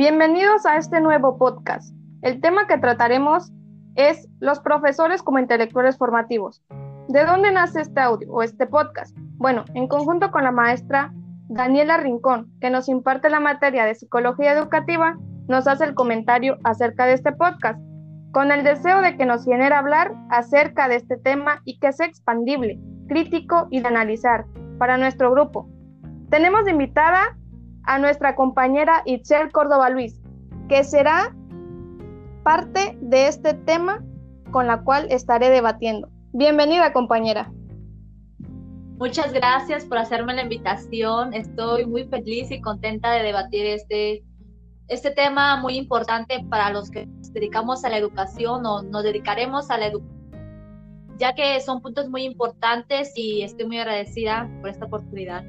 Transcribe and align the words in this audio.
Bienvenidos 0.00 0.64
a 0.64 0.78
este 0.78 0.98
nuevo 1.02 1.36
podcast. 1.36 1.94
El 2.22 2.40
tema 2.40 2.66
que 2.66 2.78
trataremos 2.78 3.52
es 3.96 4.30
los 4.40 4.58
profesores 4.60 5.22
como 5.22 5.38
intelectuales 5.38 5.98
formativos. 5.98 6.62
¿De 7.08 7.26
dónde 7.26 7.52
nace 7.52 7.82
este 7.82 8.00
audio 8.00 8.32
o 8.32 8.42
este 8.42 8.66
podcast? 8.66 9.14
Bueno, 9.36 9.66
en 9.74 9.88
conjunto 9.88 10.30
con 10.30 10.44
la 10.44 10.52
maestra 10.52 11.12
Daniela 11.50 11.98
Rincón, 11.98 12.50
que 12.62 12.70
nos 12.70 12.88
imparte 12.88 13.28
la 13.28 13.40
materia 13.40 13.84
de 13.84 13.94
psicología 13.94 14.54
educativa, 14.54 15.18
nos 15.48 15.66
hace 15.66 15.84
el 15.84 15.94
comentario 15.94 16.56
acerca 16.64 17.04
de 17.04 17.12
este 17.12 17.32
podcast, 17.32 17.78
con 18.32 18.52
el 18.52 18.64
deseo 18.64 19.02
de 19.02 19.18
que 19.18 19.26
nos 19.26 19.44
genere 19.44 19.74
hablar 19.74 20.14
acerca 20.30 20.88
de 20.88 20.96
este 20.96 21.18
tema 21.18 21.60
y 21.66 21.78
que 21.78 21.92
sea 21.92 22.06
expandible, 22.06 22.80
crítico 23.06 23.68
y 23.70 23.80
de 23.80 23.88
analizar 23.88 24.46
para 24.78 24.96
nuestro 24.96 25.30
grupo. 25.30 25.68
Tenemos 26.30 26.64
de 26.64 26.70
invitada 26.70 27.36
a 27.90 27.98
nuestra 27.98 28.36
compañera 28.36 29.02
Itzel 29.04 29.50
Córdoba 29.50 29.90
Luis, 29.90 30.14
que 30.68 30.84
será 30.84 31.34
parte 32.44 32.96
de 33.00 33.26
este 33.26 33.52
tema 33.52 34.00
con 34.52 34.68
la 34.68 34.84
cual 34.84 35.08
estaré 35.10 35.50
debatiendo. 35.50 36.08
Bienvenida, 36.32 36.92
compañera. 36.92 37.52
Muchas 38.96 39.32
gracias 39.32 39.84
por 39.86 39.98
hacerme 39.98 40.34
la 40.34 40.42
invitación. 40.42 41.34
Estoy 41.34 41.84
muy 41.84 42.04
feliz 42.04 42.52
y 42.52 42.60
contenta 42.60 43.10
de 43.10 43.24
debatir 43.24 43.66
este, 43.66 44.22
este 44.86 45.10
tema 45.10 45.56
muy 45.56 45.76
importante 45.76 46.46
para 46.48 46.70
los 46.70 46.92
que 46.92 47.06
nos 47.06 47.32
dedicamos 47.32 47.84
a 47.84 47.88
la 47.88 47.96
educación 47.96 48.64
o 48.66 48.82
nos 48.82 49.02
dedicaremos 49.02 49.68
a 49.68 49.78
la 49.78 49.86
educación, 49.86 51.16
ya 51.18 51.34
que 51.34 51.60
son 51.60 51.82
puntos 51.82 52.08
muy 52.08 52.22
importantes 52.22 53.12
y 53.16 53.42
estoy 53.42 53.66
muy 53.66 53.78
agradecida 53.78 54.48
por 54.60 54.70
esta 54.70 54.86
oportunidad. 54.86 55.42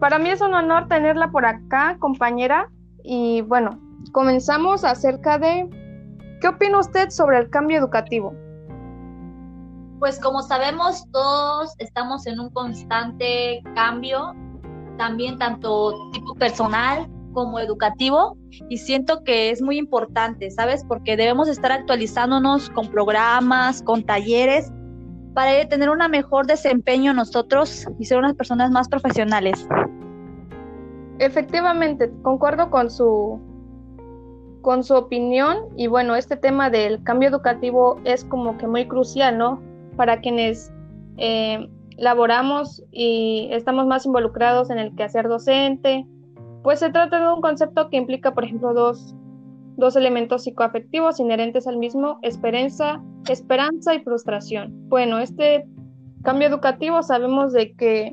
Para 0.00 0.18
mí 0.18 0.30
es 0.30 0.40
un 0.40 0.54
honor 0.54 0.86
tenerla 0.88 1.30
por 1.30 1.44
acá, 1.44 1.96
compañera. 1.98 2.70
Y 3.02 3.42
bueno, 3.42 3.80
comenzamos 4.12 4.84
acerca 4.84 5.38
de 5.38 5.68
¿qué 6.40 6.48
opina 6.48 6.78
usted 6.78 7.10
sobre 7.10 7.38
el 7.38 7.50
cambio 7.50 7.78
educativo? 7.78 8.32
Pues 9.98 10.20
como 10.20 10.42
sabemos, 10.42 11.04
todos 11.10 11.74
estamos 11.78 12.26
en 12.28 12.38
un 12.38 12.50
constante 12.50 13.60
cambio, 13.74 14.32
también 14.96 15.36
tanto 15.38 15.92
tipo 16.12 16.34
personal 16.36 17.08
como 17.32 17.58
educativo, 17.58 18.36
y 18.68 18.78
siento 18.78 19.22
que 19.24 19.50
es 19.50 19.60
muy 19.60 19.78
importante, 19.78 20.50
¿sabes? 20.50 20.84
Porque 20.86 21.16
debemos 21.16 21.48
estar 21.48 21.72
actualizándonos 21.72 22.70
con 22.70 22.88
programas, 22.88 23.82
con 23.82 24.04
talleres, 24.04 24.72
para 25.38 25.68
tener 25.68 25.88
un 25.88 26.00
mejor 26.10 26.48
desempeño 26.48 27.14
nosotros 27.14 27.86
y 28.00 28.06
ser 28.06 28.18
unas 28.18 28.34
personas 28.34 28.72
más 28.72 28.88
profesionales. 28.88 29.68
Efectivamente, 31.20 32.10
concuerdo 32.22 32.70
con 32.70 32.90
su 32.90 33.40
con 34.62 34.82
su 34.82 34.96
opinión 34.96 35.58
y 35.76 35.86
bueno, 35.86 36.16
este 36.16 36.36
tema 36.36 36.70
del 36.70 37.04
cambio 37.04 37.28
educativo 37.28 38.00
es 38.02 38.24
como 38.24 38.58
que 38.58 38.66
muy 38.66 38.88
crucial, 38.88 39.38
¿no? 39.38 39.62
Para 39.96 40.20
quienes 40.20 40.72
eh, 41.18 41.70
laboramos 41.96 42.82
y 42.90 43.48
estamos 43.52 43.86
más 43.86 44.06
involucrados 44.06 44.70
en 44.70 44.78
el 44.78 44.92
quehacer 44.96 45.28
docente, 45.28 46.04
pues 46.64 46.80
se 46.80 46.90
trata 46.90 47.20
de 47.20 47.32
un 47.32 47.42
concepto 47.42 47.90
que 47.90 47.96
implica, 47.96 48.34
por 48.34 48.42
ejemplo, 48.42 48.74
dos, 48.74 49.14
dos 49.78 49.94
elementos 49.94 50.42
psicoafectivos 50.42 51.20
inherentes 51.20 51.68
al 51.68 51.78
mismo, 51.78 52.18
esperanza, 52.22 53.00
esperanza 53.28 53.94
y 53.94 54.02
frustración. 54.02 54.88
Bueno, 54.88 55.20
este 55.20 55.66
cambio 56.24 56.48
educativo 56.48 57.02
sabemos 57.04 57.52
de 57.52 57.72
que, 57.74 58.12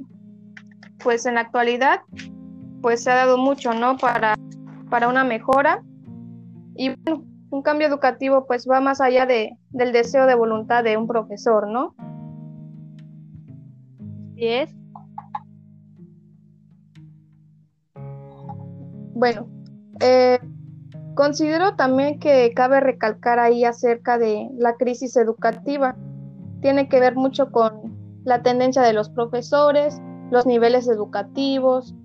pues 1.03 1.25
en 1.25 1.35
la 1.35 1.41
actualidad, 1.41 2.01
pues 2.81 3.03
se 3.03 3.09
ha 3.09 3.15
dado 3.15 3.39
mucho, 3.39 3.73
¿no? 3.73 3.97
Para, 3.97 4.35
para 4.91 5.07
una 5.07 5.23
mejora. 5.23 5.83
Y 6.75 6.95
bueno, 7.03 7.25
un 7.49 7.63
cambio 7.63 7.87
educativo 7.87 8.45
pues 8.45 8.67
va 8.69 8.79
más 8.79 9.01
allá 9.01 9.25
de, 9.25 9.57
del 9.71 9.91
deseo 9.91 10.27
de 10.27 10.35
voluntad 10.35 10.83
de 10.83 10.97
un 10.97 11.07
profesor, 11.07 11.67
¿no? 11.67 11.95
Sí 14.35 14.45
es. 14.45 14.75
Bueno, 19.15 19.47
eh, 20.01 20.37
considero 21.15 21.75
también 21.75 22.19
que 22.19 22.53
cabe 22.53 22.79
recalcar 22.79 23.39
ahí 23.39 23.65
acerca 23.65 24.17
de 24.17 24.49
la 24.57 24.75
crisis 24.75 25.15
educativa. 25.17 25.95
Tiene 26.61 26.87
que 26.89 26.99
ver 26.99 27.15
mucho 27.15 27.51
con 27.51 27.95
la 28.23 28.41
tendencia 28.43 28.81
de 28.81 28.93
los 28.93 29.09
profesores, 29.09 30.01
los 30.31 30.45
niveles 30.45 30.87
educativos, 30.87 31.95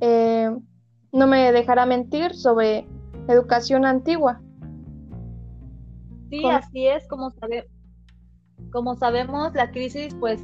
eh, 0.00 0.50
no 1.12 1.26
me 1.26 1.52
dejará 1.52 1.86
mentir 1.86 2.34
sobre 2.34 2.86
educación 3.28 3.84
antigua. 3.84 4.40
Sí, 6.30 6.44
así 6.46 6.86
es, 6.86 7.06
como, 7.08 7.30
sabe, 7.30 7.68
como 8.70 8.96
sabemos, 8.96 9.54
la 9.54 9.70
crisis, 9.70 10.14
pues, 10.20 10.40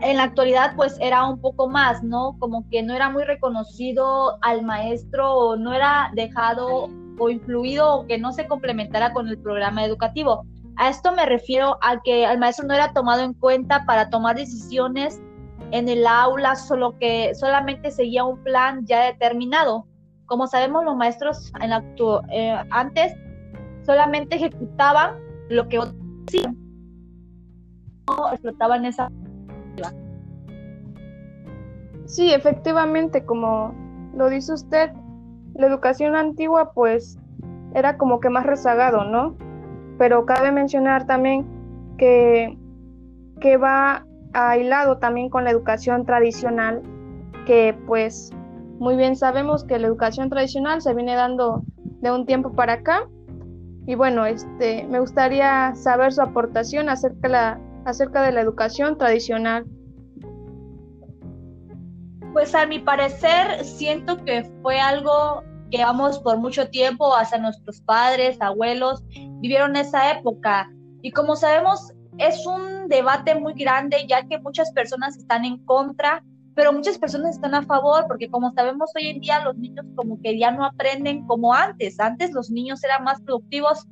en 0.00 0.16
la 0.16 0.24
actualidad, 0.24 0.74
pues, 0.76 0.96
era 1.00 1.28
un 1.28 1.40
poco 1.40 1.68
más, 1.68 2.02
¿no? 2.02 2.36
Como 2.38 2.68
que 2.70 2.82
no 2.82 2.94
era 2.94 3.10
muy 3.10 3.24
reconocido 3.24 4.38
al 4.42 4.62
maestro, 4.62 5.32
o 5.32 5.56
no 5.56 5.72
era 5.72 6.10
dejado 6.14 6.88
o 7.18 7.30
influido, 7.30 7.94
o 7.94 8.06
que 8.06 8.18
no 8.18 8.32
se 8.32 8.46
complementara 8.46 9.12
con 9.12 9.28
el 9.28 9.38
programa 9.38 9.84
educativo. 9.84 10.44
A 10.76 10.88
esto 10.88 11.12
me 11.12 11.26
refiero 11.26 11.78
a 11.82 12.00
que 12.02 12.24
el 12.24 12.38
maestro 12.38 12.66
no 12.66 12.74
era 12.74 12.92
tomado 12.92 13.22
en 13.22 13.34
cuenta 13.34 13.84
para 13.86 14.10
tomar 14.10 14.36
decisiones 14.36 15.20
en 15.70 15.88
el 15.88 16.06
aula, 16.06 16.56
solo 16.56 16.98
que 16.98 17.34
solamente 17.34 17.90
seguía 17.90 18.24
un 18.24 18.42
plan 18.42 18.84
ya 18.86 19.04
determinado. 19.04 19.86
Como 20.26 20.46
sabemos, 20.46 20.84
los 20.84 20.96
maestros 20.96 21.52
en 21.60 21.70
eh, 22.32 22.64
antes 22.70 23.12
solamente 23.84 24.36
ejecutaban 24.36 25.16
lo 25.48 25.68
que 25.68 25.78
otros 25.78 25.96
hacían. 26.26 26.56
No 28.08 28.32
explotaban 28.32 28.84
esa. 28.84 29.10
Sí, 32.06 32.32
efectivamente, 32.32 33.24
como 33.24 33.74
lo 34.14 34.28
dice 34.28 34.52
usted, 34.52 34.90
la 35.54 35.66
educación 35.66 36.16
antigua 36.16 36.72
pues 36.72 37.18
era 37.74 37.96
como 37.96 38.20
que 38.20 38.30
más 38.30 38.46
rezagado, 38.46 39.04
¿no? 39.04 39.36
Pero 39.98 40.26
cabe 40.26 40.52
mencionar 40.52 41.06
también 41.06 41.46
que, 41.98 42.56
que 43.40 43.56
va 43.56 44.06
aislado 44.32 44.98
también 44.98 45.30
con 45.30 45.44
la 45.44 45.50
educación 45.50 46.04
tradicional, 46.04 46.82
que 47.46 47.76
pues 47.86 48.32
muy 48.78 48.96
bien 48.96 49.16
sabemos 49.16 49.64
que 49.64 49.78
la 49.78 49.86
educación 49.86 50.28
tradicional 50.28 50.82
se 50.82 50.94
viene 50.94 51.14
dando 51.14 51.62
de 52.00 52.10
un 52.10 52.26
tiempo 52.26 52.52
para 52.52 52.74
acá. 52.74 53.08
Y 53.86 53.94
bueno, 53.94 54.26
este, 54.26 54.86
me 54.88 55.00
gustaría 55.00 55.74
saber 55.74 56.12
su 56.12 56.22
aportación 56.22 56.88
acerca, 56.88 57.28
la, 57.28 57.60
acerca 57.84 58.22
de 58.22 58.32
la 58.32 58.40
educación 58.40 58.98
tradicional. 58.98 59.66
Pues 62.34 62.52
a 62.52 62.66
mi 62.66 62.80
parecer 62.80 63.64
siento 63.64 64.24
que 64.24 64.42
fue 64.60 64.80
algo 64.80 65.44
que 65.70 65.84
vamos 65.84 66.18
por 66.18 66.36
mucho 66.38 66.68
tiempo, 66.68 67.14
hasta 67.14 67.38
nuestros 67.38 67.80
padres, 67.82 68.36
abuelos, 68.40 69.04
vivieron 69.40 69.76
esa 69.76 70.10
época. 70.10 70.68
Y 71.00 71.12
como 71.12 71.36
sabemos, 71.36 71.92
es 72.18 72.44
un 72.44 72.88
debate 72.88 73.36
muy 73.36 73.54
grande 73.54 74.04
ya 74.08 74.26
que 74.26 74.40
muchas 74.40 74.72
personas 74.72 75.16
están 75.16 75.44
en 75.44 75.64
contra, 75.64 76.24
pero 76.56 76.72
muchas 76.72 76.98
personas 76.98 77.36
están 77.36 77.54
a 77.54 77.62
favor 77.62 78.04
porque 78.08 78.28
como 78.28 78.52
sabemos 78.52 78.90
hoy 78.96 79.10
en 79.10 79.20
día 79.20 79.44
los 79.44 79.56
niños 79.56 79.86
como 79.94 80.20
que 80.20 80.36
ya 80.36 80.50
no 80.50 80.64
aprenden 80.64 81.24
como 81.28 81.54
antes. 81.54 82.00
Antes 82.00 82.32
los 82.32 82.50
niños 82.50 82.82
eran 82.82 83.04
más 83.04 83.20
productivos, 83.22 83.86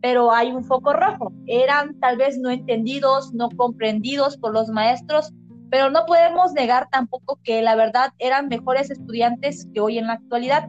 pero 0.00 0.30
hay 0.30 0.52
un 0.52 0.62
foco 0.62 0.92
rojo. 0.92 1.32
Eran 1.48 1.98
tal 1.98 2.18
vez 2.18 2.38
no 2.38 2.50
entendidos, 2.50 3.34
no 3.34 3.48
comprendidos 3.50 4.36
por 4.36 4.54
los 4.54 4.68
maestros, 4.68 5.32
pero 5.70 5.90
no 5.90 6.04
podemos 6.06 6.52
negar 6.52 6.88
tampoco 6.90 7.38
que 7.44 7.62
la 7.62 7.76
verdad 7.76 8.12
eran 8.18 8.48
mejores 8.48 8.90
estudiantes 8.90 9.68
que 9.72 9.80
hoy 9.80 9.98
en 9.98 10.08
la 10.08 10.14
actualidad. 10.14 10.68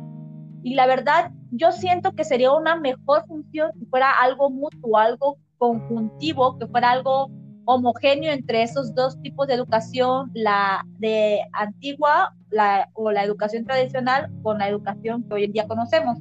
Y 0.63 0.75
la 0.75 0.85
verdad, 0.85 1.31
yo 1.51 1.71
siento 1.71 2.13
que 2.13 2.23
sería 2.23 2.53
una 2.53 2.75
mejor 2.75 3.25
función 3.25 3.71
si 3.79 3.85
fuera 3.87 4.11
algo 4.21 4.49
mutuo, 4.49 4.97
algo 4.97 5.37
conjuntivo, 5.57 6.57
que 6.59 6.67
fuera 6.67 6.91
algo 6.91 7.31
homogéneo 7.65 8.31
entre 8.31 8.63
esos 8.63 8.93
dos 8.93 9.19
tipos 9.21 9.47
de 9.47 9.55
educación, 9.55 10.31
la 10.33 10.83
de 10.99 11.41
antigua 11.53 12.35
la, 12.51 12.89
o 12.93 13.11
la 13.11 13.23
educación 13.23 13.65
tradicional 13.65 14.29
con 14.43 14.59
la 14.59 14.67
educación 14.67 15.23
que 15.23 15.33
hoy 15.33 15.43
en 15.45 15.53
día 15.53 15.67
conocemos. 15.67 16.19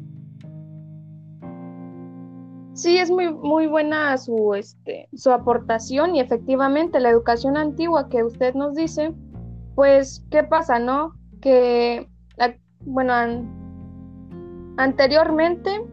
Sí, 2.80 2.96
es 2.96 3.10
muy, 3.10 3.30
muy 3.30 3.66
buena 3.66 4.16
su, 4.16 4.54
este, 4.54 5.06
su 5.12 5.30
aportación 5.32 6.16
y 6.16 6.20
efectivamente 6.20 6.98
la 6.98 7.10
educación 7.10 7.58
antigua 7.58 8.08
que 8.08 8.24
usted 8.24 8.54
nos 8.54 8.74
dice, 8.74 9.12
pues, 9.74 10.24
¿qué 10.30 10.44
pasa, 10.44 10.78
no? 10.78 11.12
Que, 11.42 12.08
bueno, 12.86 13.12
anteriormente, 14.78 15.84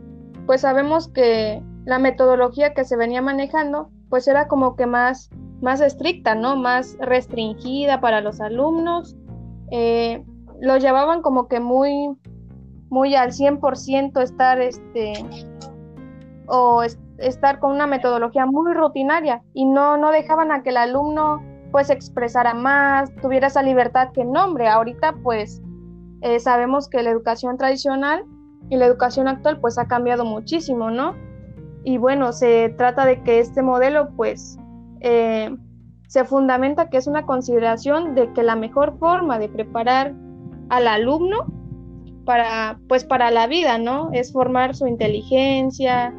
pues 0.46 0.62
sabemos 0.62 1.10
que 1.10 1.62
la 1.84 2.00
metodología 2.00 2.74
que 2.74 2.86
se 2.86 2.96
venía 2.96 3.22
manejando, 3.22 3.90
pues 4.08 4.26
era 4.30 4.48
como 4.48 4.78
que 4.78 4.86
más, 4.86 5.30
más 5.62 5.82
estricta, 5.82 6.36
¿no? 6.36 6.56
Más 6.56 6.96
restringida 7.02 8.00
para 8.00 8.22
los 8.22 8.40
alumnos. 8.40 9.18
Eh, 9.72 10.24
lo 10.62 10.78
llevaban 10.78 11.22
como 11.22 11.50
que 11.50 11.60
muy, 11.60 12.16
muy 12.90 13.16
al 13.16 13.34
100% 13.34 14.22
estar 14.22 14.62
este 14.62 15.26
o 16.48 16.84
estar 17.18 17.60
con 17.60 17.72
una 17.74 17.88
metodología 17.88 18.46
muy 18.46 18.74
rutinaria 18.74 19.44
y 19.54 19.66
no 19.66 19.98
no 19.98 20.12
dejaban 20.12 20.52
a 20.52 20.64
que 20.64 20.70
el 20.70 20.78
alumno 20.78 21.42
pues 21.72 21.90
expresara 21.90 22.54
más, 22.54 23.14
tuviera 23.22 23.48
esa 23.48 23.62
libertad 23.62 24.10
que 24.14 24.24
nombre. 24.24 24.68
Ahorita 24.68 25.16
pues 25.24 25.62
eh, 26.22 26.40
sabemos 26.40 26.90
que 26.90 27.04
la 27.04 27.12
educación 27.12 27.58
tradicional 27.58 28.24
y 28.70 28.78
la 28.78 28.86
educación 28.86 29.28
actual 29.28 29.60
pues 29.60 29.78
ha 29.78 29.88
cambiado 29.88 30.26
muchísimo, 30.26 30.90
¿no? 30.90 31.16
Y 31.84 31.98
bueno, 31.98 32.34
se 32.34 32.70
trata 32.78 33.06
de 33.06 33.22
que 33.24 33.40
este 33.40 33.62
modelo 33.62 34.10
pues 34.16 34.58
eh, 35.02 35.56
se 36.08 36.26
fundamenta 36.26 36.90
que 36.90 36.98
es 36.98 37.08
una 37.08 37.26
consideración 37.26 38.16
de 38.16 38.34
que 38.34 38.44
la 38.44 38.56
mejor 38.56 38.98
forma 38.98 39.40
de 39.40 39.50
preparar 39.50 40.14
al 40.70 40.88
alumno 40.88 41.46
para 42.26 42.80
pues 42.90 43.06
para 43.06 43.32
la 43.32 43.48
vida, 43.48 43.78
¿no? 43.78 44.10
Es 44.12 44.34
formar 44.34 44.76
su 44.76 44.88
inteligencia, 44.88 46.14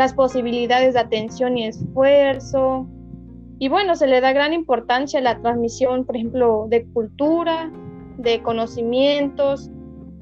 las 0.00 0.14
posibilidades 0.14 0.94
de 0.94 1.00
atención 1.00 1.58
y 1.58 1.66
esfuerzo. 1.66 2.86
Y 3.58 3.68
bueno, 3.68 3.94
se 3.96 4.06
le 4.06 4.22
da 4.22 4.32
gran 4.32 4.54
importancia 4.54 5.20
a 5.20 5.22
la 5.22 5.38
transmisión, 5.42 6.06
por 6.06 6.16
ejemplo, 6.16 6.68
de 6.70 6.86
cultura, 6.86 7.70
de 8.16 8.42
conocimientos 8.42 9.70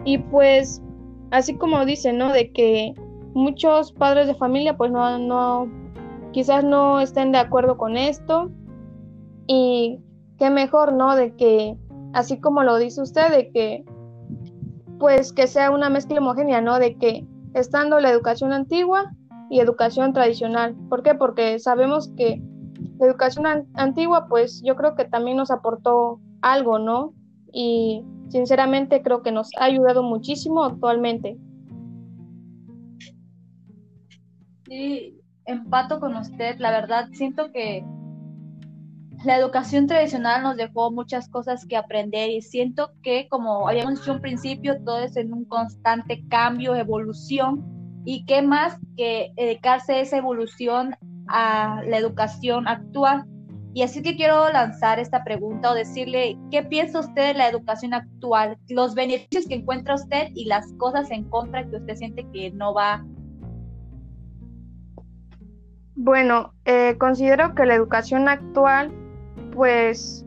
y 0.04 0.18
pues 0.18 0.82
así 1.30 1.54
como 1.56 1.84
dice, 1.84 2.12
¿no? 2.12 2.32
De 2.32 2.50
que 2.50 2.92
muchos 3.34 3.92
padres 3.92 4.26
de 4.26 4.34
familia 4.34 4.76
pues 4.76 4.90
no, 4.90 5.16
no, 5.16 5.70
quizás 6.32 6.64
no 6.64 6.98
estén 6.98 7.30
de 7.30 7.38
acuerdo 7.38 7.78
con 7.78 7.96
esto 7.96 8.50
y 9.46 10.00
qué 10.40 10.50
mejor, 10.50 10.92
¿no? 10.92 11.14
De 11.14 11.36
que, 11.36 11.76
así 12.14 12.40
como 12.40 12.64
lo 12.64 12.78
dice 12.78 13.00
usted, 13.00 13.30
de 13.30 13.50
que 13.52 13.84
pues 14.98 15.32
que 15.32 15.46
sea 15.46 15.70
una 15.70 15.88
mezcla 15.88 16.18
homogénea, 16.18 16.60
¿no? 16.60 16.80
De 16.80 16.96
que 16.96 17.24
estando 17.54 18.00
la 18.00 18.10
educación 18.10 18.52
antigua 18.52 19.12
y 19.50 19.60
educación 19.60 20.12
tradicional. 20.12 20.74
¿Por 20.88 21.02
qué? 21.02 21.14
Porque 21.14 21.58
sabemos 21.58 22.12
que 22.16 22.42
la 22.98 23.06
educación 23.06 23.46
antigua 23.74 24.26
pues 24.28 24.62
yo 24.64 24.76
creo 24.76 24.94
que 24.94 25.04
también 25.04 25.36
nos 25.36 25.50
aportó 25.50 26.20
algo, 26.42 26.78
¿no? 26.78 27.14
Y 27.52 28.04
sinceramente 28.28 29.02
creo 29.02 29.22
que 29.22 29.32
nos 29.32 29.50
ha 29.58 29.64
ayudado 29.64 30.02
muchísimo 30.02 30.64
actualmente. 30.64 31.38
Sí, 34.66 35.18
empato 35.46 35.98
con 35.98 36.14
usted. 36.16 36.58
La 36.58 36.70
verdad, 36.70 37.08
siento 37.12 37.50
que 37.52 37.84
la 39.24 39.36
educación 39.36 39.86
tradicional 39.86 40.42
nos 40.42 40.56
dejó 40.56 40.92
muchas 40.92 41.28
cosas 41.28 41.66
que 41.66 41.76
aprender 41.76 42.30
y 42.30 42.42
siento 42.42 42.92
que, 43.02 43.26
como 43.28 43.68
habíamos 43.68 43.98
dicho 43.98 44.12
un 44.12 44.20
principio, 44.20 44.80
todo 44.84 44.98
es 44.98 45.16
en 45.16 45.32
un 45.32 45.44
constante 45.44 46.22
cambio, 46.28 46.76
evolución. 46.76 47.77
Y 48.10 48.24
qué 48.24 48.40
más 48.40 48.78
que 48.96 49.32
dedicarse 49.36 49.92
a 49.92 50.00
esa 50.00 50.16
evolución 50.16 50.96
a 51.26 51.82
la 51.86 51.98
educación 51.98 52.66
actual 52.66 53.26
y 53.74 53.82
así 53.82 54.02
que 54.02 54.16
quiero 54.16 54.50
lanzar 54.50 54.98
esta 54.98 55.24
pregunta 55.24 55.70
o 55.70 55.74
decirle, 55.74 56.38
¿qué 56.50 56.62
piensa 56.62 57.00
usted 57.00 57.28
de 57.28 57.34
la 57.34 57.48
educación 57.48 57.92
actual? 57.92 58.56
Los 58.68 58.94
beneficios 58.94 59.46
que 59.46 59.56
encuentra 59.56 59.94
usted 59.94 60.28
y 60.34 60.46
las 60.46 60.72
cosas 60.78 61.10
en 61.10 61.24
contra 61.28 61.68
que 61.68 61.76
usted 61.76 61.96
siente 61.96 62.26
que 62.32 62.50
no 62.50 62.72
va. 62.72 63.04
Bueno, 65.94 66.54
eh, 66.64 66.96
considero 66.98 67.54
que 67.54 67.66
la 67.66 67.74
educación 67.74 68.26
actual, 68.26 68.90
pues, 69.54 70.24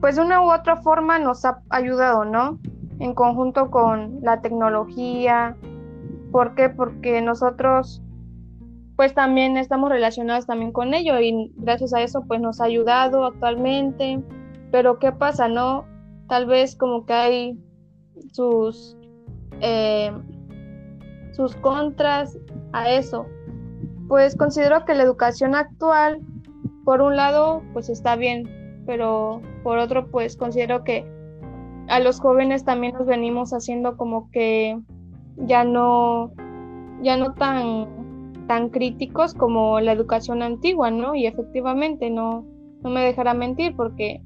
pues 0.00 0.16
de 0.16 0.22
una 0.22 0.42
u 0.42 0.50
otra 0.50 0.76
forma 0.78 1.18
nos 1.18 1.44
ha 1.44 1.60
ayudado, 1.68 2.24
¿no? 2.24 2.58
En 2.98 3.12
conjunto 3.12 3.70
con 3.70 4.20
la 4.22 4.40
tecnología. 4.40 5.54
¿Por 6.30 6.54
qué? 6.54 6.68
Porque 6.68 7.20
nosotros 7.20 8.02
pues 8.96 9.14
también 9.14 9.56
estamos 9.56 9.88
relacionados 9.88 10.44
también 10.44 10.72
con 10.72 10.92
ello 10.92 11.18
y 11.20 11.50
gracias 11.56 11.94
a 11.94 12.02
eso 12.02 12.22
pues 12.28 12.38
nos 12.38 12.60
ha 12.60 12.64
ayudado 12.64 13.24
actualmente. 13.24 14.22
Pero 14.70 14.98
¿qué 14.98 15.10
pasa? 15.10 15.48
No, 15.48 15.86
tal 16.28 16.44
vez 16.44 16.76
como 16.76 17.06
que 17.06 17.12
hay 17.14 17.58
sus, 18.32 18.98
eh, 19.62 20.12
sus 21.32 21.56
contras 21.56 22.38
a 22.72 22.90
eso. 22.90 23.24
Pues 24.06 24.36
considero 24.36 24.84
que 24.84 24.94
la 24.94 25.04
educación 25.04 25.54
actual, 25.54 26.20
por 26.84 27.00
un 27.00 27.16
lado, 27.16 27.62
pues 27.72 27.88
está 27.88 28.16
bien, 28.16 28.82
pero 28.84 29.40
por 29.62 29.78
otro, 29.78 30.10
pues 30.10 30.36
considero 30.36 30.84
que 30.84 31.10
a 31.88 32.00
los 32.00 32.20
jóvenes 32.20 32.64
también 32.64 32.92
nos 32.92 33.06
venimos 33.06 33.52
haciendo 33.52 33.96
como 33.96 34.30
que 34.30 34.78
ya 35.36 35.64
no, 35.64 36.32
ya 37.02 37.16
no 37.16 37.34
tan 37.34 38.00
tan 38.46 38.70
críticos 38.70 39.32
como 39.32 39.78
la 39.78 39.92
educación 39.92 40.42
antigua, 40.42 40.90
¿no? 40.90 41.14
Y 41.14 41.26
efectivamente 41.26 42.10
no, 42.10 42.44
no 42.82 42.90
me 42.90 43.00
dejará 43.02 43.32
mentir 43.32 43.76
porque 43.76 44.22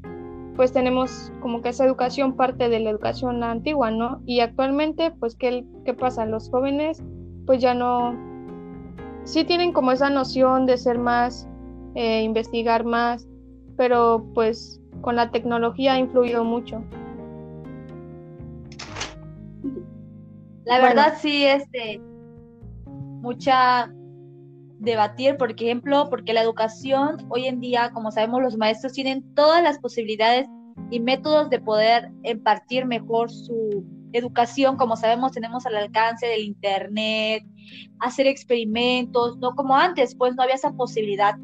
pues 0.56 0.72
tenemos 0.72 1.30
como 1.40 1.60
que 1.60 1.68
esa 1.68 1.84
educación 1.84 2.34
parte 2.34 2.70
de 2.70 2.80
la 2.80 2.90
educación 2.90 3.42
antigua, 3.42 3.90
¿no? 3.90 4.22
Y 4.24 4.40
actualmente, 4.40 5.10
pues, 5.10 5.34
¿qué, 5.34 5.66
qué 5.84 5.92
pasa? 5.92 6.24
Los 6.24 6.48
jóvenes 6.48 7.02
pues 7.46 7.60
ya 7.60 7.74
no, 7.74 8.16
sí 9.24 9.44
tienen 9.44 9.72
como 9.72 9.92
esa 9.92 10.10
noción 10.10 10.66
de 10.66 10.78
ser 10.78 10.98
más, 10.98 11.48
eh, 11.94 12.22
investigar 12.22 12.84
más, 12.84 13.28
pero 13.76 14.24
pues 14.34 14.80
con 15.02 15.16
la 15.16 15.30
tecnología 15.30 15.94
ha 15.94 15.98
influido 15.98 16.44
mucho. 16.44 16.82
La 20.64 20.80
verdad 20.80 21.14
sí, 21.20 21.44
este, 21.44 22.00
mucha 22.86 23.92
debatir, 24.78 25.36
por 25.36 25.52
ejemplo, 25.52 26.08
porque 26.10 26.32
la 26.32 26.42
educación 26.42 27.26
hoy 27.28 27.46
en 27.46 27.60
día, 27.60 27.90
como 27.92 28.10
sabemos, 28.10 28.42
los 28.42 28.56
maestros 28.56 28.92
tienen 28.92 29.34
todas 29.34 29.62
las 29.62 29.78
posibilidades 29.78 30.46
y 30.90 31.00
métodos 31.00 31.50
de 31.50 31.60
poder 31.60 32.10
impartir 32.22 32.86
mejor 32.86 33.30
su 33.30 33.84
educación, 34.12 34.76
como 34.76 34.96
sabemos, 34.96 35.32
tenemos 35.32 35.66
al 35.66 35.76
alcance 35.76 36.26
del 36.26 36.42
Internet, 36.42 37.44
hacer 37.98 38.26
experimentos, 38.26 39.36
no 39.38 39.54
como 39.54 39.76
antes, 39.76 40.14
pues 40.14 40.34
no 40.36 40.42
había 40.42 40.54
esa 40.54 40.72
posibilidad. 40.72 41.34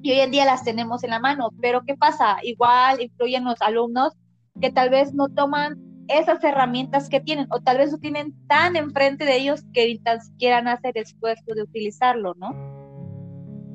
Y 0.00 0.12
hoy 0.12 0.20
en 0.20 0.30
día 0.30 0.44
las 0.44 0.64
tenemos 0.64 1.04
en 1.04 1.10
la 1.10 1.20
mano, 1.20 1.50
pero 1.60 1.82
¿qué 1.84 1.96
pasa? 1.96 2.38
Igual 2.42 3.02
influyen 3.02 3.44
los 3.44 3.60
alumnos 3.60 4.14
que 4.60 4.70
tal 4.70 4.90
vez 4.90 5.12
no 5.12 5.28
toman 5.28 5.76
esas 6.08 6.42
herramientas 6.42 7.08
que 7.08 7.20
tienen, 7.20 7.46
o 7.50 7.60
tal 7.60 7.78
vez 7.78 7.92
lo 7.92 7.98
tienen 7.98 8.34
tan 8.46 8.76
enfrente 8.76 9.24
de 9.24 9.36
ellos 9.36 9.64
que 9.72 9.86
ni 9.86 9.98
tan 9.98 10.20
siquiera 10.20 10.58
hacen 10.58 10.92
el 10.94 11.02
esfuerzo 11.02 11.54
de 11.54 11.62
utilizarlo, 11.62 12.34
¿no? 12.38 12.54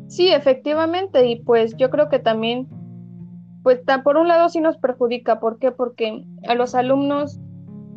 Sí, 0.08 0.30
efectivamente, 0.30 1.26
y 1.26 1.42
pues 1.44 1.76
yo 1.78 1.90
creo 1.90 2.10
que 2.10 2.20
también, 2.20 2.68
pues 3.64 3.80
por 4.04 4.18
un 4.18 4.28
lado 4.28 4.50
sí 4.50 4.60
nos 4.60 4.78
perjudica, 4.78 5.40
¿por 5.40 5.60
qué? 5.60 5.72
Porque 5.72 6.24
a 6.48 6.56
los 6.56 6.76
alumnos 6.76 7.40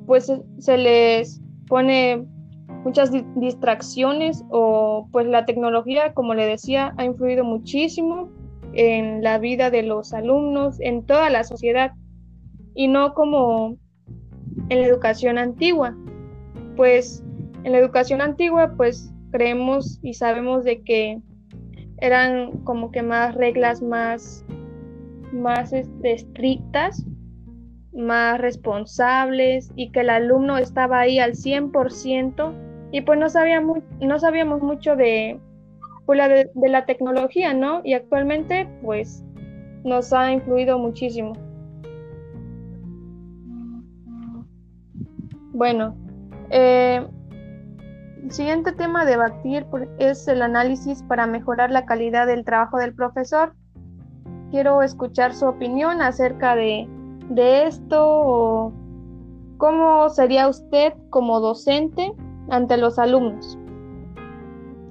pues 0.07 0.33
se 0.59 0.79
les 0.79 1.43
pone 1.67 2.25
muchas 2.85 3.11
distracciones 3.35 4.45
o 4.51 5.09
pues 5.11 5.27
la 5.27 5.45
tecnología, 5.45 6.15
como 6.15 6.35
le 6.35 6.47
decía, 6.47 6.95
ha 6.97 7.05
influido 7.05 7.45
muchísimo 7.45 8.31
en 8.75 9.23
la 9.23 9.39
vida 9.39 9.71
de 9.71 9.83
los 9.83 10.13
alumnos, 10.15 10.79
en 10.81 11.05
toda 11.05 11.31
la 11.31 11.43
sociedad, 11.43 11.93
y 12.75 12.89
no 12.89 13.15
como 13.15 13.77
en 14.69 14.81
la 14.81 14.87
educación 14.87 15.39
antigua. 15.39 15.97
Pues 16.77 17.25
en 17.65 17.73
la 17.73 17.79
educación 17.79 18.21
antigua 18.21 18.75
pues 18.77 19.13
creemos 19.33 19.99
y 20.03 20.15
sabemos 20.15 20.65
de 20.65 20.83
que 20.83 21.21
eran 21.99 22.59
como 22.65 22.91
que 22.91 23.03
más 23.03 23.35
reglas 23.35 23.83
más, 23.83 24.45
más 25.33 25.73
este, 25.73 26.13
estrictas, 26.13 27.05
más 27.93 28.41
responsables 28.41 29.73
y 29.75 29.91
que 29.91 30.01
el 30.01 30.11
alumno 30.11 30.59
estaba 30.59 31.01
ahí 31.01 31.19
al 31.19 31.33
100% 31.33 32.53
y 32.93 33.01
pues 33.01 33.19
no, 33.19 33.29
sabíamos, 33.29 33.79
no 34.01 34.19
sabíamos 34.19 34.61
mucho 34.61 34.95
pues, 34.95 36.19
de, 36.29 36.51
de 36.55 36.69
la 36.69 36.85
tecnología, 36.87 37.55
¿no? 37.55 37.81
Y 37.85 37.95
actualmente 37.95 38.69
pues 38.83 39.25
nos 39.85 40.13
ha 40.13 40.31
influido 40.33 40.79
muchísimo. 40.79 41.33
Bueno, 45.57 45.97
eh, 46.51 47.03
el 48.23 48.31
siguiente 48.31 48.73
tema 48.73 49.01
a 49.01 49.05
debatir 49.07 49.67
es 49.99 50.29
el 50.29 50.43
análisis 50.43 51.03
para 51.05 51.27
mejorar 51.27 51.71
la 51.71 51.87
calidad 51.87 52.27
del 52.27 52.45
trabajo 52.45 52.77
del 52.77 52.95
profesor. 52.95 53.55
Quiero 54.51 54.83
escuchar 54.83 55.33
su 55.33 55.47
opinión 55.47 56.03
acerca 56.03 56.55
de, 56.57 56.87
esto 57.67 58.05
o 58.07 58.73
cómo 59.57 60.11
sería 60.11 60.47
usted 60.47 60.93
como 61.09 61.41
docente 61.41 62.13
ante 62.51 62.77
los 62.77 62.99
alumnos. 62.99 63.57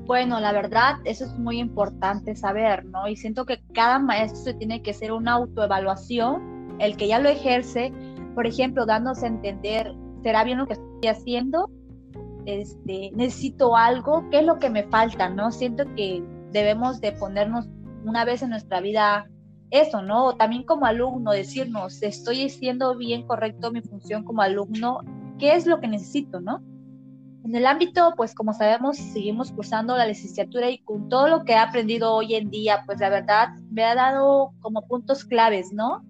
Bueno, 0.07 0.39
la 0.39 0.51
verdad, 0.51 0.95
eso 1.03 1.25
es 1.25 1.37
muy 1.37 1.59
importante 1.59 2.35
saber, 2.35 2.85
¿no? 2.85 3.07
Y 3.07 3.17
siento 3.17 3.45
que 3.45 3.61
cada 3.75 3.99
maestro 3.99 4.55
tiene 4.55 4.81
que 4.81 4.89
hacer 4.89 5.11
una 5.11 5.33
autoevaluación, 5.33 6.75
el 6.79 6.97
que 6.97 7.07
ya 7.07 7.19
lo 7.19 7.29
ejerce, 7.29 7.93
por 8.33 8.47
ejemplo, 8.47 8.87
dándose 8.87 9.27
a 9.27 9.29
entender 9.29 9.93
¿será 10.25 10.43
bien 10.43 10.57
lo 10.57 10.65
que 10.65 10.73
estoy 10.73 11.07
haciendo? 11.07 11.69
Este, 12.47 13.11
necesito 13.13 13.75
algo, 13.75 14.27
¿qué 14.31 14.39
es 14.39 14.45
lo 14.45 14.57
que 14.57 14.71
me 14.71 14.81
falta? 14.85 15.29
¿No? 15.29 15.51
Siento 15.51 15.83
que 15.95 16.23
debemos 16.51 16.99
de 16.99 17.11
ponernos 17.11 17.67
una 18.03 18.25
vez 18.25 18.41
en 18.41 18.49
nuestra 18.49 18.81
vida 18.81 19.29
eso, 19.69 20.01
¿no? 20.01 20.35
También 20.35 20.63
como 20.63 20.87
alumno, 20.87 21.31
decirnos, 21.31 22.01
estoy 22.01 22.43
haciendo 22.43 22.97
bien 22.97 23.27
correcto 23.27 23.71
mi 23.71 23.81
función 23.81 24.23
como 24.23 24.41
alumno, 24.41 25.01
¿qué 25.37 25.53
es 25.53 25.67
lo 25.67 25.79
que 25.79 25.89
necesito, 25.89 26.41
¿no? 26.41 26.63
En 27.43 27.55
el 27.55 27.67
ámbito, 27.67 28.13
pues 28.17 28.33
como 28.33 28.51
sabemos, 28.53 28.97
seguimos 28.97 29.51
cursando 29.51 29.95
la 29.95 30.07
licenciatura 30.07 30.71
y 30.71 30.79
con 30.79 31.07
todo 31.07 31.27
lo 31.27 31.43
que 31.45 31.51
he 31.51 31.57
aprendido 31.57 32.11
hoy 32.11 32.33
en 32.33 32.49
día, 32.49 32.81
pues 32.87 32.99
la 32.99 33.09
verdad 33.09 33.49
me 33.69 33.83
ha 33.83 33.93
dado 33.93 34.53
como 34.61 34.87
puntos 34.87 35.23
claves, 35.23 35.71
¿no? 35.71 36.03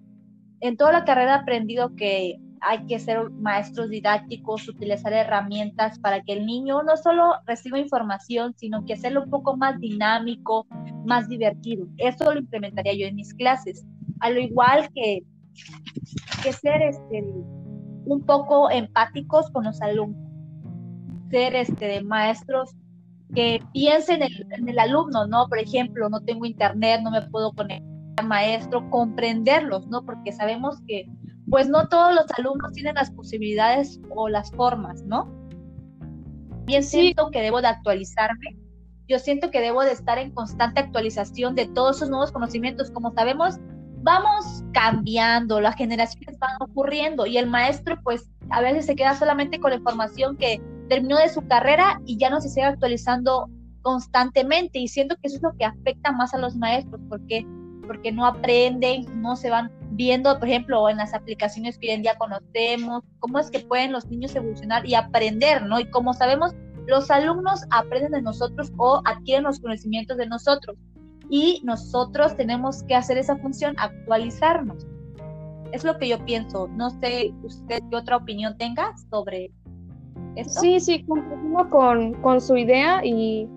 En 0.60 0.78
toda 0.78 0.92
la 0.92 1.04
carrera 1.04 1.32
he 1.32 1.40
aprendido 1.40 1.94
que 1.96 2.40
hay 2.68 2.84
que 2.86 2.98
ser 2.98 3.30
maestros 3.30 3.90
didácticos, 3.90 4.68
utilizar 4.68 5.12
herramientas 5.12 5.98
para 5.98 6.22
que 6.22 6.32
el 6.32 6.46
niño 6.46 6.82
no 6.82 6.96
solo 6.96 7.34
reciba 7.46 7.78
información, 7.78 8.54
sino 8.56 8.84
que 8.84 8.94
hacerlo 8.94 9.22
un 9.24 9.30
poco 9.30 9.56
más 9.56 9.78
dinámico, 9.78 10.66
más 11.04 11.28
divertido. 11.28 11.86
Eso 11.98 12.32
lo 12.32 12.40
implementaría 12.40 12.94
yo 12.94 13.06
en 13.06 13.16
mis 13.16 13.32
clases. 13.34 13.86
A 14.20 14.30
lo 14.30 14.40
igual 14.40 14.88
que, 14.94 15.22
que 16.42 16.52
ser 16.52 16.82
este, 16.82 17.24
un 18.04 18.24
poco 18.26 18.70
empáticos 18.70 19.50
con 19.50 19.64
los 19.64 19.80
alumnos 19.80 20.26
ser 21.30 21.56
este, 21.56 22.02
maestros 22.02 22.74
que 23.34 23.60
piensen 23.72 24.22
en 24.22 24.68
el, 24.68 24.78
alumno, 24.78 25.26
¿no? 25.26 25.48
Por 25.48 25.58
ejemplo, 25.58 26.08
no 26.08 26.20
tengo 26.20 26.46
internet, 26.46 27.00
no 27.02 27.10
me 27.10 27.22
puedo 27.22 27.52
conectar 27.52 27.84
maestro, 28.24 28.88
comprenderlos, 28.90 29.86
¿no? 29.88 30.04
Porque 30.04 30.32
sabemos 30.32 30.80
que, 30.86 31.08
pues 31.50 31.68
no 31.68 31.88
todos 31.88 32.14
los 32.14 32.26
alumnos 32.38 32.72
tienen 32.72 32.94
las 32.94 33.10
posibilidades 33.10 34.00
o 34.10 34.28
las 34.28 34.50
formas, 34.52 35.02
¿no? 35.02 35.30
Bien 36.64 36.82
siento 36.82 37.30
que 37.30 37.42
debo 37.42 37.60
de 37.60 37.68
actualizarme, 37.68 38.56
yo 39.08 39.18
siento 39.18 39.50
que 39.50 39.60
debo 39.60 39.82
de 39.82 39.92
estar 39.92 40.18
en 40.18 40.32
constante 40.32 40.80
actualización 40.80 41.54
de 41.54 41.66
todos 41.66 41.96
esos 41.96 42.10
nuevos 42.10 42.32
conocimientos. 42.32 42.90
Como 42.90 43.12
sabemos, 43.12 43.56
vamos 44.02 44.64
cambiando, 44.72 45.60
las 45.60 45.76
generaciones 45.76 46.38
van 46.40 46.56
ocurriendo 46.60 47.24
y 47.24 47.38
el 47.38 47.46
maestro, 47.46 48.00
pues, 48.02 48.28
a 48.50 48.60
veces 48.60 48.86
se 48.86 48.96
queda 48.96 49.14
solamente 49.14 49.60
con 49.60 49.70
la 49.70 49.76
información 49.76 50.36
que 50.36 50.60
terminó 50.88 51.18
de 51.18 51.28
su 51.28 51.46
carrera 51.46 52.00
y 52.04 52.16
ya 52.16 52.30
no 52.30 52.40
se 52.40 52.48
sigue 52.48 52.66
actualizando 52.66 53.48
constantemente 53.82 54.80
y 54.80 54.88
siento 54.88 55.14
que 55.16 55.28
eso 55.28 55.36
es 55.36 55.42
lo 55.42 55.56
que 55.56 55.64
afecta 55.64 56.10
más 56.10 56.34
a 56.34 56.38
los 56.38 56.56
maestros 56.56 57.00
porque 57.08 57.46
porque 57.86 58.10
no 58.10 58.26
aprenden, 58.26 59.04
no 59.22 59.36
se 59.36 59.48
van 59.48 59.70
viendo, 59.96 60.38
por 60.38 60.48
ejemplo, 60.48 60.88
en 60.88 60.98
las 60.98 61.14
aplicaciones 61.14 61.78
que 61.78 61.88
hoy 61.88 61.94
en 61.94 62.02
día 62.02 62.16
conocemos, 62.16 63.02
cómo 63.18 63.38
es 63.38 63.50
que 63.50 63.60
pueden 63.60 63.92
los 63.92 64.06
niños 64.06 64.34
evolucionar 64.36 64.86
y 64.86 64.94
aprender, 64.94 65.64
¿no? 65.66 65.80
Y 65.80 65.90
como 65.90 66.12
sabemos, 66.14 66.54
los 66.86 67.10
alumnos 67.10 67.62
aprenden 67.70 68.12
de 68.12 68.22
nosotros 68.22 68.72
o 68.76 69.02
adquieren 69.04 69.44
los 69.44 69.58
conocimientos 69.58 70.16
de 70.16 70.26
nosotros 70.26 70.76
y 71.30 71.60
nosotros 71.64 72.36
tenemos 72.36 72.82
que 72.84 72.94
hacer 72.94 73.18
esa 73.18 73.36
función, 73.38 73.74
actualizarnos. 73.78 74.86
Es 75.72 75.82
lo 75.82 75.98
que 75.98 76.08
yo 76.08 76.24
pienso. 76.24 76.68
No 76.68 76.90
sé 76.90 77.34
usted 77.42 77.80
qué 77.90 77.96
otra 77.96 78.16
opinión 78.16 78.56
tenga 78.56 78.94
sobre 79.10 79.50
Sí, 80.44 80.80
sí, 80.80 81.02
compartimos 81.04 81.66
con, 81.68 82.14
con 82.14 82.40
su 82.40 82.56
idea 82.56 83.00
y 83.04 83.48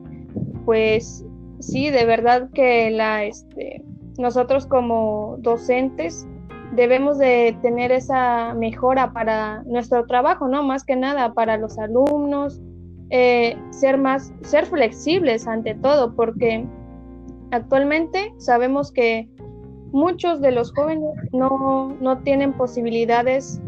pues 0.66 1.26
sí, 1.60 1.90
de 1.90 2.06
verdad 2.06 2.50
que 2.54 2.90
la, 2.90 3.26
este, 3.26 3.84
nosotros 4.18 4.66
como 4.66 5.36
docentes 5.40 6.26
debemos 6.74 7.18
de 7.18 7.58
tener 7.62 7.92
esa 7.92 8.54
mejora 8.54 9.12
para 9.12 9.64
nuestro 9.64 10.06
trabajo, 10.06 10.48
¿no? 10.48 10.64
Más 10.64 10.84
que 10.84 10.96
nada 10.96 11.34
para 11.34 11.58
los 11.58 11.78
alumnos, 11.78 12.62
eh, 13.10 13.58
ser 13.72 13.98
más, 13.98 14.34
ser 14.42 14.66
flexibles 14.66 15.48
ante 15.48 15.76
todo, 15.76 16.16
porque 16.16 16.66
actualmente 17.52 18.34
sabemos 18.38 18.92
que 18.92 19.28
muchos 19.92 20.42
de 20.42 20.52
los 20.52 20.72
jóvenes 20.74 21.10
no, 21.32 21.96
no 22.00 22.20
tienen 22.20 22.54
posibilidades 22.54 23.60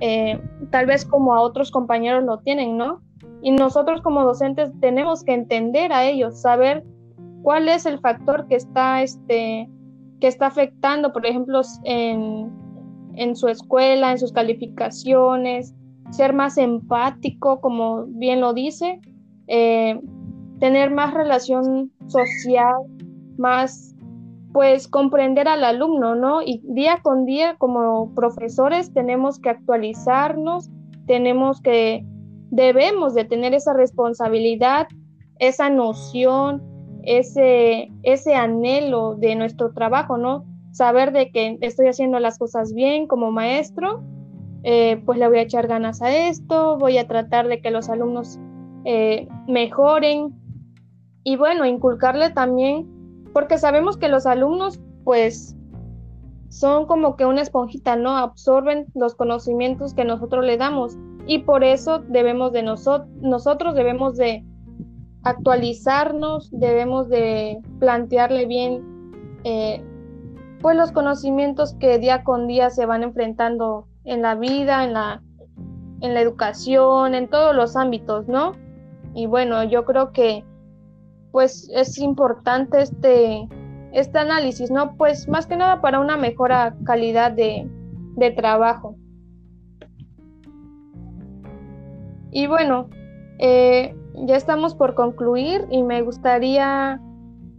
eh, 0.00 0.40
tal 0.70 0.86
vez 0.86 1.04
como 1.04 1.34
a 1.34 1.40
otros 1.40 1.70
compañeros 1.70 2.24
lo 2.24 2.38
tienen, 2.38 2.76
¿no? 2.76 3.00
Y 3.42 3.52
nosotros 3.52 4.00
como 4.02 4.24
docentes 4.24 4.70
tenemos 4.80 5.24
que 5.24 5.32
entender 5.32 5.92
a 5.92 6.04
ellos, 6.04 6.40
saber 6.40 6.84
cuál 7.42 7.68
es 7.68 7.86
el 7.86 7.98
factor 8.00 8.46
que 8.48 8.56
está, 8.56 9.02
este, 9.02 9.68
que 10.20 10.26
está 10.26 10.46
afectando, 10.46 11.12
por 11.12 11.26
ejemplo, 11.26 11.60
en, 11.84 12.50
en 13.14 13.36
su 13.36 13.48
escuela, 13.48 14.12
en 14.12 14.18
sus 14.18 14.32
calificaciones, 14.32 15.74
ser 16.10 16.32
más 16.32 16.56
empático, 16.58 17.60
como 17.60 18.06
bien 18.06 18.40
lo 18.40 18.54
dice, 18.54 19.00
eh, 19.46 20.00
tener 20.58 20.90
más 20.90 21.14
relación 21.14 21.92
social, 22.06 22.74
más 23.36 23.94
pues 24.52 24.88
comprender 24.88 25.46
al 25.46 25.62
alumno, 25.62 26.14
¿no? 26.14 26.42
Y 26.42 26.60
día 26.64 27.00
con 27.02 27.26
día 27.26 27.56
como 27.58 28.14
profesores 28.14 28.92
tenemos 28.92 29.38
que 29.38 29.50
actualizarnos, 29.50 30.70
tenemos 31.06 31.60
que, 31.60 32.04
debemos 32.50 33.14
de 33.14 33.24
tener 33.24 33.54
esa 33.54 33.74
responsabilidad, 33.74 34.88
esa 35.38 35.70
noción, 35.70 36.62
ese, 37.08 37.90
ese 38.02 38.34
anhelo 38.34 39.14
de 39.14 39.34
nuestro 39.34 39.72
trabajo, 39.72 40.18
¿no? 40.18 40.44
Saber 40.72 41.12
de 41.12 41.30
que 41.30 41.58
estoy 41.62 41.86
haciendo 41.86 42.20
las 42.20 42.38
cosas 42.38 42.74
bien 42.74 43.06
como 43.06 43.32
maestro, 43.32 44.02
eh, 44.62 45.00
pues 45.06 45.18
le 45.18 45.28
voy 45.28 45.38
a 45.38 45.42
echar 45.42 45.66
ganas 45.66 46.02
a 46.02 46.14
esto, 46.28 46.76
voy 46.78 46.98
a 46.98 47.08
tratar 47.08 47.48
de 47.48 47.60
que 47.60 47.70
los 47.70 47.88
alumnos 47.88 48.38
eh, 48.84 49.26
mejoren 49.46 50.34
y 51.24 51.36
bueno, 51.36 51.64
inculcarle 51.64 52.30
también 52.30 52.86
porque 53.32 53.58
sabemos 53.58 53.96
que 53.96 54.08
los 54.08 54.26
alumnos 54.26 54.80
pues 55.04 55.56
son 56.48 56.86
como 56.86 57.16
que 57.16 57.24
una 57.24 57.42
esponjita, 57.42 57.96
¿no? 57.96 58.16
Absorben 58.16 58.86
los 58.94 59.14
conocimientos 59.14 59.94
que 59.94 60.04
nosotros 60.04 60.44
le 60.44 60.56
damos 60.56 60.96
y 61.26 61.40
por 61.40 61.64
eso 61.64 62.00
debemos 62.00 62.52
de 62.52 62.62
nosotros, 62.62 63.08
nosotros 63.20 63.74
debemos 63.74 64.16
de 64.16 64.44
actualizarnos, 65.28 66.50
debemos 66.52 67.08
de 67.08 67.58
plantearle 67.78 68.46
bien 68.46 69.40
eh, 69.44 69.82
pues 70.60 70.76
los 70.76 70.92
conocimientos 70.92 71.74
que 71.74 71.98
día 71.98 72.24
con 72.24 72.46
día 72.46 72.70
se 72.70 72.86
van 72.86 73.02
enfrentando 73.02 73.86
en 74.04 74.22
la 74.22 74.34
vida, 74.34 74.84
en 74.84 74.94
la, 74.94 75.22
en 76.00 76.14
la 76.14 76.20
educación, 76.20 77.14
en 77.14 77.28
todos 77.28 77.54
los 77.54 77.76
ámbitos, 77.76 78.26
¿no? 78.26 78.52
Y 79.14 79.26
bueno, 79.26 79.64
yo 79.64 79.84
creo 79.84 80.12
que 80.12 80.44
pues 81.30 81.70
es 81.74 81.98
importante 81.98 82.80
este, 82.82 83.48
este 83.92 84.18
análisis, 84.18 84.70
¿no? 84.70 84.96
Pues 84.96 85.28
más 85.28 85.46
que 85.46 85.56
nada 85.56 85.80
para 85.80 86.00
una 86.00 86.16
mejora 86.16 86.74
calidad 86.84 87.32
de, 87.32 87.68
de 88.16 88.30
trabajo. 88.32 88.96
Y 92.30 92.46
bueno, 92.46 92.88
eh, 93.38 93.94
ya 94.26 94.36
estamos 94.36 94.74
por 94.74 94.94
concluir 94.94 95.66
y 95.70 95.82
me 95.82 96.02
gustaría 96.02 97.00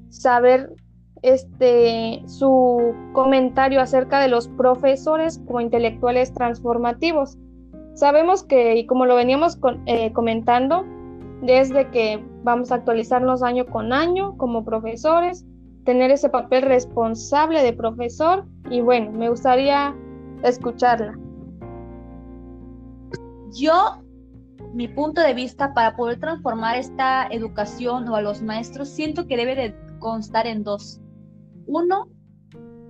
saber 0.10 0.74
este 1.22 2.24
su 2.28 2.94
comentario 3.14 3.82
acerca 3.82 4.20
de 4.20 4.30
los 4.30 4.48
profesores 4.48 5.40
como 5.46 5.62
intelectuales 5.62 6.34
transformativos. 6.34 7.38
Sabemos 7.94 8.44
que, 8.44 8.78
y 8.78 8.86
como 8.86 9.06
lo 9.06 9.16
veníamos 9.16 9.60
eh, 9.86 10.14
comentando, 10.14 10.86
desde 11.42 11.90
que 11.90 12.24
vamos 12.44 12.72
a 12.72 12.76
actualizarnos 12.76 13.44
año 13.44 13.66
con 13.66 13.92
año 13.92 14.38
como 14.38 14.64
profesores, 14.64 15.46
tener 15.84 16.12
ese 16.12 16.30
papel 16.30 16.64
responsable 16.64 17.62
de 17.64 17.74
profesor 17.74 18.46
y 18.70 18.82
bueno, 18.82 19.12
me 19.12 19.30
gustaría 19.30 19.96
escucharla. 20.44 21.18
Yo, 23.52 23.74
mi 24.74 24.88
punto 24.88 25.22
de 25.22 25.34
vista 25.34 25.74
para 25.74 25.96
poder 25.96 26.20
transformar 26.20 26.78
esta 26.78 27.28
educación 27.28 28.08
o 28.08 28.16
a 28.16 28.22
los 28.22 28.42
maestros, 28.42 28.90
siento 28.90 29.28
que 29.28 29.38
debe 29.38 29.56
de 29.56 29.76
constar 30.00 30.48
en 30.48 30.64
dos. 30.64 31.02
Uno, 31.66 32.08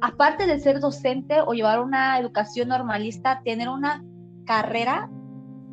aparte 0.02 0.46
de 0.46 0.60
ser 0.60 0.80
docente 0.80 1.42
o 1.42 1.54
llevar 1.54 1.82
una 1.82 2.20
educación 2.20 2.70
normalista, 2.70 3.42
tener 3.44 3.70
una 3.70 4.04
carrera 4.46 5.10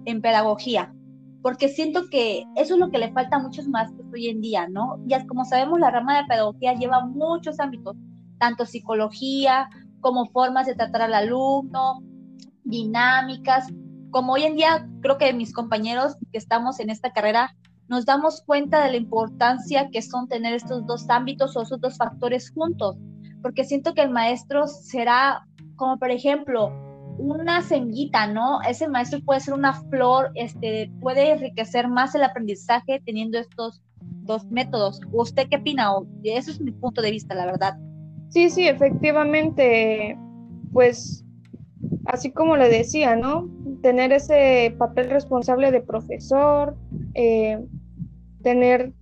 en 0.04 0.20
pedagogía, 0.20 0.94
porque 1.42 1.68
siento 1.68 2.08
que 2.10 2.44
eso 2.56 2.74
es 2.74 2.80
lo 2.80 2.90
que 2.90 2.98
le 2.98 3.12
falta 3.12 3.36
a 3.36 3.42
muchos 3.42 3.68
maestros 3.68 4.06
hoy 4.12 4.28
en 4.28 4.40
día, 4.40 4.68
¿no? 4.68 4.98
Ya 5.06 5.26
como 5.26 5.44
sabemos, 5.44 5.80
la 5.80 5.90
rama 5.90 6.18
de 6.18 6.26
pedagogía 6.26 6.74
lleva 6.74 7.04
muchos 7.06 7.60
ámbitos, 7.60 7.96
tanto 8.38 8.66
psicología 8.66 9.68
como 10.00 10.26
formas 10.26 10.66
de 10.66 10.74
tratar 10.74 11.02
al 11.02 11.14
alumno, 11.14 12.02
dinámicas, 12.64 13.72
como 14.10 14.34
hoy 14.34 14.44
en 14.44 14.56
día 14.56 14.88
creo 15.00 15.18
que 15.18 15.32
mis 15.32 15.52
compañeros 15.52 16.16
que 16.32 16.38
estamos 16.38 16.80
en 16.80 16.90
esta 16.90 17.12
carrera 17.12 17.54
nos 17.88 18.04
damos 18.04 18.42
cuenta 18.42 18.82
de 18.82 18.90
la 18.90 18.96
importancia 18.96 19.88
que 19.90 20.02
son 20.02 20.28
tener 20.28 20.54
estos 20.54 20.86
dos 20.86 21.08
ámbitos 21.08 21.56
o 21.56 21.62
esos 21.62 21.80
dos 21.80 21.96
factores 21.96 22.50
juntos, 22.50 22.96
porque 23.42 23.64
siento 23.64 23.94
que 23.94 24.02
el 24.02 24.10
maestro 24.10 24.66
será 24.66 25.46
como 25.76 25.98
por 25.98 26.10
ejemplo 26.10 26.72
una 27.18 27.62
semillita, 27.62 28.26
¿no? 28.26 28.60
Ese 28.62 28.88
maestro 28.88 29.20
puede 29.24 29.40
ser 29.40 29.54
una 29.54 29.72
flor, 29.72 30.30
este, 30.34 30.90
puede 31.00 31.32
enriquecer 31.32 31.88
más 31.88 32.14
el 32.14 32.24
aprendizaje 32.24 33.00
teniendo 33.04 33.38
estos 33.38 33.82
dos 34.00 34.44
métodos. 34.46 35.00
¿Usted 35.12 35.48
qué 35.48 35.56
opina? 35.56 35.92
Ese 36.24 36.50
es 36.50 36.60
mi 36.60 36.72
punto 36.72 37.00
de 37.00 37.12
vista, 37.12 37.34
la 37.34 37.46
verdad. 37.46 37.78
Sí, 38.28 38.50
sí, 38.50 38.68
efectivamente, 38.68 40.18
pues 40.72 41.24
así 42.06 42.32
como 42.32 42.56
le 42.56 42.68
decía, 42.68 43.16
¿no? 43.16 43.48
Tener 43.82 44.12
ese 44.12 44.74
papel 44.78 45.10
responsable 45.10 45.70
de 45.70 45.80
profesor, 45.80 46.76
eh, 47.14 47.64
tener 48.42 48.92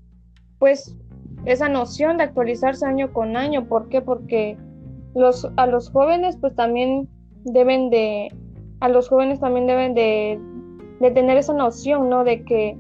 pues 0.59 0.97
esa 1.45 1.69
noción 1.69 2.17
de 2.17 2.25
actualizarse 2.25 2.87
año 2.87 3.13
con 3.13 3.37
año. 3.37 3.67
¿Por 3.67 3.89
qué? 3.89 4.01
Porque 4.01 4.57
los, 5.15 5.49
a 5.57 5.67
los 5.67 5.91
jóvenes 5.91 6.37
pues 6.41 6.55
también 6.55 7.09
deben 7.45 7.91
de, 7.91 8.33
a 8.81 8.89
los 8.89 9.09
jóvenes 9.09 9.41
también 9.41 9.67
deben 9.67 9.95
de, 9.95 10.41
de 11.01 11.11
tener 11.11 11.37
esa 11.37 11.53
noción, 11.53 12.09
¿no? 12.09 12.25
De 12.25 12.45
que 12.45 12.77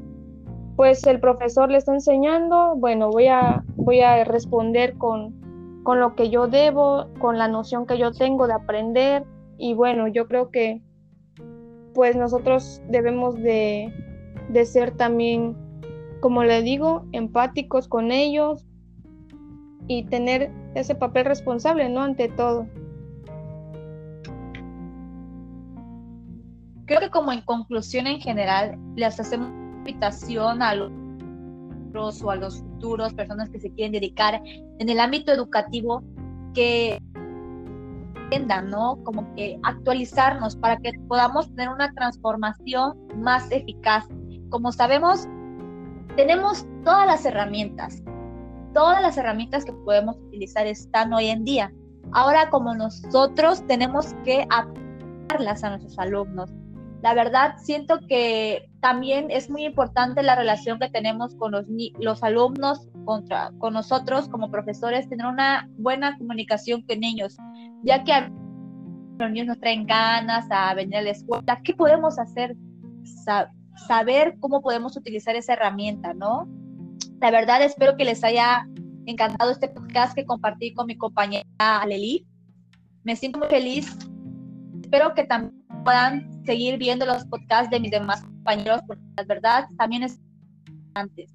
pues 0.77 1.07
el 1.07 1.21
profesor 1.21 1.71
le 1.71 1.79
está 1.79 1.93
enseñando, 1.93 2.75
bueno, 2.77 3.11
voy 3.11 3.29
a, 3.29 3.63
voy 3.77 4.01
a 4.01 4.25
responder 4.25 4.95
con, 4.99 5.81
con 5.85 6.01
lo 6.01 6.17
que 6.17 6.31
yo 6.31 6.49
debo, 6.49 7.07
con 7.21 7.39
la 7.39 7.47
noción 7.47 7.87
que 7.87 7.99
yo 7.99 8.13
tengo 8.13 8.47
de 8.47 8.55
aprender 8.55 9.25
y 9.57 9.75
bueno, 9.75 10.09
yo 10.09 10.27
creo 10.27 10.51
que 10.51 10.83
pues 11.95 12.17
nosotros 12.17 12.83
debemos 12.89 13.37
de, 13.37 13.93
de 14.49 14.67
ser 14.67 14.91
también, 14.97 15.57
como 16.21 16.45
le 16.45 16.63
digo, 16.63 17.07
empáticos 17.13 17.89
con 17.89 18.13
ellos 18.13 18.67
y 19.87 20.05
tener 20.05 20.51
ese 20.75 20.95
papel 20.95 21.25
responsable, 21.25 21.89
¿no? 21.89 22.03
Ante 22.03 22.29
todo. 22.29 22.67
Creo 26.87 27.01
que 27.01 27.11
como 27.11 27.33
en 27.33 27.41
conclusión 27.43 28.07
en 28.07 28.21
general, 28.21 28.79
les 28.97 29.19
hacemos 29.19 29.49
invitación 29.79 30.63
a 30.63 30.75
los 30.75 30.93
o 32.23 32.31
a 32.31 32.37
los 32.37 32.59
futuros 32.59 33.15
personas 33.15 33.49
que 33.51 33.61
se 33.61 33.71
quieren 33.71 33.93
dedicar 33.93 34.43
en 34.45 34.89
el 34.89 34.99
ámbito 34.99 35.33
educativo 35.33 36.03
que 36.53 37.01
entiendan, 38.25 38.71
¿no? 38.71 38.99
Como 39.05 39.33
que 39.35 39.59
actualizarnos 39.63 40.57
para 40.57 40.77
que 40.79 40.93
podamos 41.09 41.49
tener 41.51 41.69
una 41.69 41.93
transformación 41.93 42.99
más 43.17 43.51
eficaz. 43.51 44.07
Como 44.51 44.73
sabemos, 44.73 45.27
tenemos 46.17 46.67
todas 46.85 47.07
las 47.07 47.25
herramientas, 47.25 48.03
todas 48.73 49.03
las 49.03 49.17
herramientas 49.17 49.65
que 49.65 49.73
podemos 49.73 50.17
utilizar 50.17 50.67
están 50.67 51.13
hoy 51.13 51.29
en 51.29 51.45
día. 51.45 51.73
Ahora 52.13 52.51
como 52.51 52.75
nosotros 52.75 53.67
tenemos 53.67 54.15
que 54.25 54.47
aplicarlas 54.51 55.65
a 55.65 55.71
nuestros 55.71 55.99
alumnos, 55.99 56.51
la 57.03 57.13
verdad 57.13 57.57
siento 57.59 58.01
que 58.09 58.71
también 58.81 59.31
es 59.31 59.51
muy 59.51 59.67
importante 59.67 60.23
la 60.23 60.37
relación 60.37 60.79
que 60.79 60.89
tenemos 60.89 61.35
con 61.35 61.53
los, 61.53 61.67
los 61.99 62.23
alumnos, 62.23 62.89
contra, 63.05 63.51
con 63.59 63.75
nosotros 63.75 64.27
como 64.29 64.51
profesores, 64.51 65.07
tener 65.11 65.27
una 65.27 65.69
buena 65.77 66.17
comunicación 66.17 66.81
con 66.81 67.05
ellos, 67.05 67.37
ya 67.85 68.03
que 68.03 68.13
a 68.13 68.31
los 69.19 69.31
niños 69.31 69.47
nos 69.47 69.61
traen 69.61 69.87
ganas 69.87 70.47
a 70.51 70.75
venir 70.75 70.97
a 70.97 71.03
la 71.03 71.11
escuela. 71.11 71.61
¿Qué 71.63 71.75
podemos 71.75 72.19
hacer? 72.19 72.57
saber 73.87 74.37
cómo 74.41 74.63
podemos 74.63 74.97
utilizar 74.97 75.37
esa 75.37 75.55
herramienta, 75.55 76.15
¿no? 76.15 76.49
La 77.21 77.31
verdad 77.31 77.63
espero 77.63 77.97
que 77.97 78.05
les 78.05 78.23
haya 78.25 78.67
encantado 79.07 79.51
este 79.51 79.69
podcast 79.69 80.15
que 80.15 80.25
compartí 80.25 80.73
con 80.75 80.87
mi 80.87 80.97
compañera 80.97 81.45
Aleli. 81.59 82.27
Me 83.03 83.17
siento 83.17 83.39
muy 83.39 83.49
feliz. 83.49 83.97
Espero 84.83 85.15
que 85.15 85.25
también 85.25 85.65
puedan 85.85 86.45
seguir 86.45 86.79
viendo 86.79 87.05
los 87.05 87.25
podcasts 87.27 87.71
de 87.71 87.81
mis 87.81 87.91
demás 87.91 88.23
compañeros, 88.23 88.81
porque 88.87 89.03
la 89.17 89.25
verdad 89.25 89.67
también 89.77 90.03
es 90.03 90.21
importante. 90.67 91.27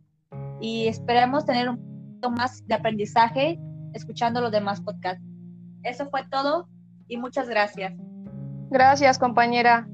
Y 0.61 0.87
esperemos 0.87 1.45
tener 1.45 1.69
un 1.69 1.77
poquito 1.77 2.31
más 2.31 2.65
de 2.67 2.75
aprendizaje 2.75 3.59
escuchando 3.93 4.41
los 4.41 4.51
demás 4.51 4.81
podcasts. 4.81 5.23
Eso 5.83 6.09
fue 6.09 6.25
todo 6.29 6.67
y 7.07 7.17
muchas 7.17 7.47
gracias. 7.49 7.93
Gracias, 8.69 9.17
compañera. 9.17 9.87